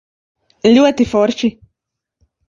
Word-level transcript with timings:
Ļoti 0.69 1.05
forši. 1.11 1.51